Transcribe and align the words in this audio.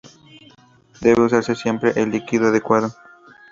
Debe 1.01 1.21
usarse 1.25 1.53
siempre 1.53 1.93
el 1.95 2.09
líquido 2.09 2.47
adecuado. 2.47 2.91